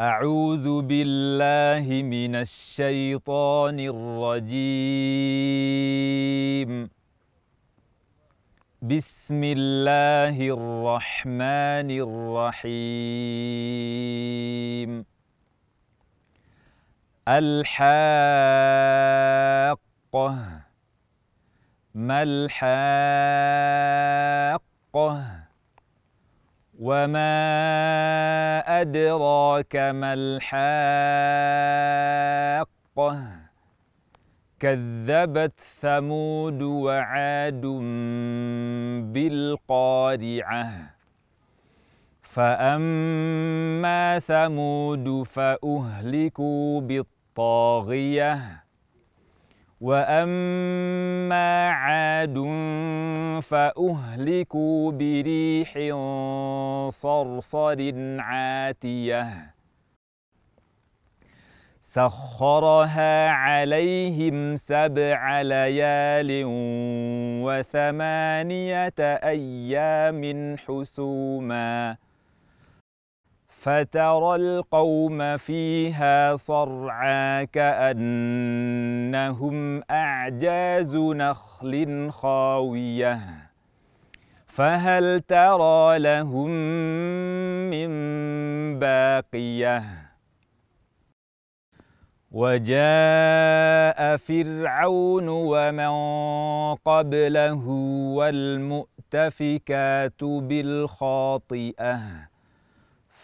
[0.00, 4.50] أعوذ بالله من الشيطان الرجيم.
[8.82, 12.76] بسم الله الرحمن الرحيم.
[17.28, 17.86] الحاقة.
[21.94, 22.66] ما الحاقة؟
[26.80, 27.30] وما
[28.80, 30.66] أدراك ما الحاقة
[34.60, 37.60] كذبت ثمود وعاد
[39.12, 40.70] بالقارعة
[42.22, 48.65] فأما ثمود فأهلكوا بالطاغية
[49.80, 52.34] واما عاد
[53.42, 55.72] فاهلكوا بريح
[56.88, 59.54] صرصر عاتيه
[61.82, 66.42] سخرها عليهم سبع ليال
[67.44, 71.96] وثمانيه أيام حسوما
[73.66, 78.92] فترى القوم فيها صرعى كأنهم
[79.90, 83.20] أعجاز نخل خاوية.
[84.46, 86.50] فهل ترى لهم
[87.70, 87.88] من
[88.78, 89.82] باقية؟
[92.32, 95.94] وجاء فرعون ومن
[96.74, 97.68] قبله
[98.16, 102.00] والمؤتفكات بالخاطئة.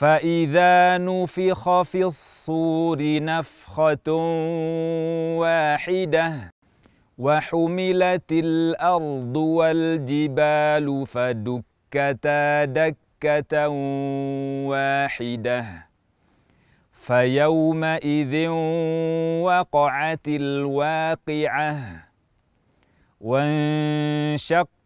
[0.00, 4.12] فإذا نفخ في الصور نفخة
[5.36, 6.50] واحدة
[7.18, 13.68] وحملت الأرض والجبال فدكتا دكة
[14.68, 15.64] واحدة
[16.92, 18.48] فيومئذ
[19.44, 21.76] وقعت الواقعة
[23.20, 24.68] وانشق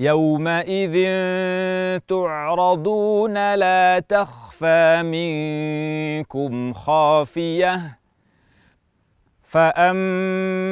[0.00, 0.96] يومئذ
[2.08, 7.98] تعرضون لا تخفى منكم خافيه
[9.42, 10.66] فاما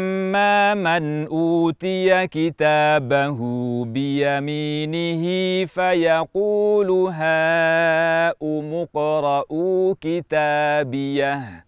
[0.74, 3.38] من اوتي كتابه
[3.84, 5.24] بيمينه
[5.64, 11.64] فيقول هاؤم اقرءوا كتابيه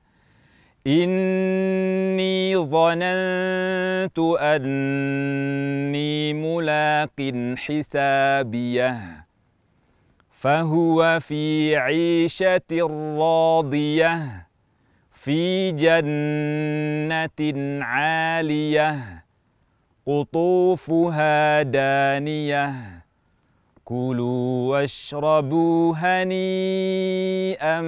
[0.87, 6.90] إني ظننت أني ملاق
[7.57, 9.27] حسابية
[10.31, 12.61] فهو في عيشة
[13.19, 14.47] راضية
[15.13, 17.41] في جنة
[17.85, 19.25] عالية
[20.07, 23.01] قطوفها دانية
[23.85, 27.81] كلوا واشربوا هنيئا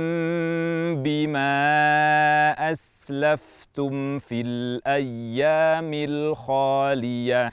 [0.94, 1.50] بما
[2.70, 7.52] أسلفتم في الأيام الخالية.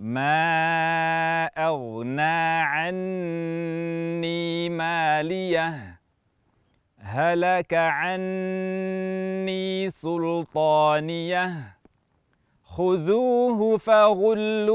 [0.00, 6.00] ما أغنى عني مالية
[6.98, 11.80] هلك عني سلطانية.
[12.70, 14.70] خذوه فغلوه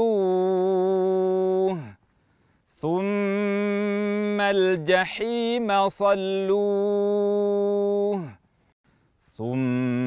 [2.74, 7.36] ثم الجحيم صلوه
[9.36, 10.05] ثم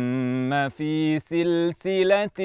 [0.49, 2.39] ثم في سلسلة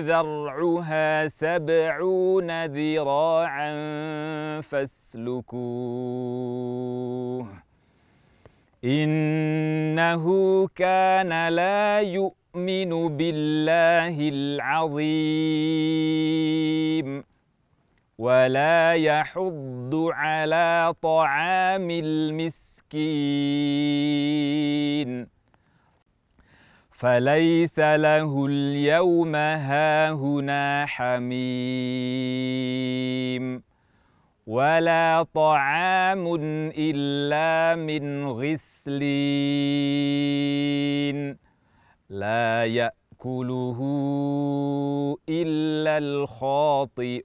[0.00, 3.70] ذرعها سبعون ذراعا
[4.60, 5.56] فاسلكوه.
[8.84, 10.24] إنه
[10.74, 15.14] كان لا يؤمن بالله العظيم
[18.18, 22.94] ولا يحض على طعام المسكين.
[27.04, 31.34] فليس له اليوم هاهنا حميم
[34.46, 36.34] ولا طعام
[36.76, 38.88] إلا من غسلين
[42.10, 43.78] لا يأكله
[45.28, 47.24] إلا الخاطئون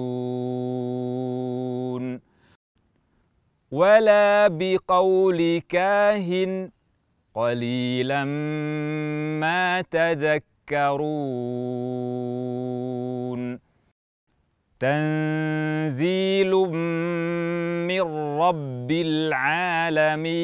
[3.71, 6.71] ولا بقول كاهن
[7.35, 8.23] قليلا
[9.43, 10.45] ما تذكرون.
[14.79, 16.51] تنزيل
[17.87, 18.01] من
[18.39, 20.35] رب العالمين.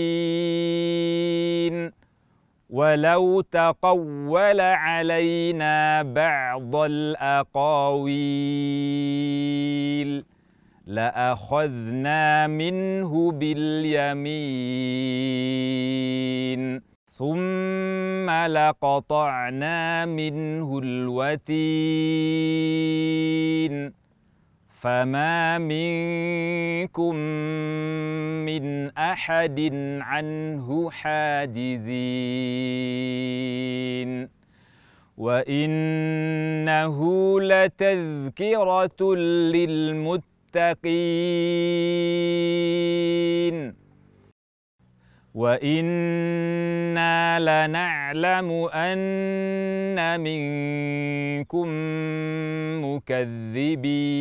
[2.71, 8.11] ولو تقول علينا بعض الأقاويل
[10.87, 14.21] لأخذنا منه باليمين
[17.17, 21.51] ثم لقطعنا منه الوتين.
[24.81, 27.15] فما منكم
[28.45, 29.69] من احد
[30.01, 31.91] عنه حاجزين
[35.17, 36.97] وانه
[37.41, 39.15] لتذكره
[39.53, 40.21] للمتقين
[45.33, 51.67] وأنا لنعلم ان منكم
[52.85, 54.11] مكذبين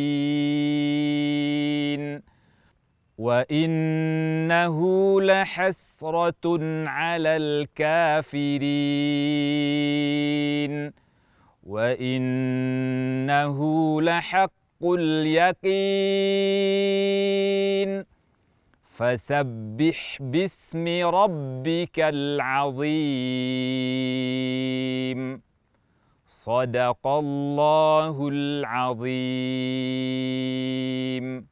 [3.17, 4.77] وانه
[5.21, 6.59] لحسره
[6.89, 8.61] على الكافرين
[11.63, 13.57] وانه
[14.01, 14.51] لحق
[14.83, 16.60] اليقين
[18.91, 22.91] فسبح باسم ربك العظيم.
[26.27, 29.07] صدق الله العظيم.